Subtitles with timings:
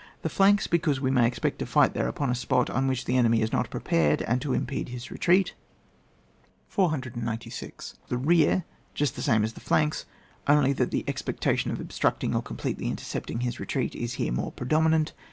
[0.23, 3.05] The flanks, because we may ex pect io fight there upon a spot on which
[3.05, 5.53] thesfnemy is not prepared, and to impede his retreat.
[6.69, 7.99] 496.
[8.07, 10.05] The rear, just the same as the flanks,
[10.47, 14.51] only that the expectation of ob structing or completely intercepting his retreat is here more
[14.51, 15.13] predominant.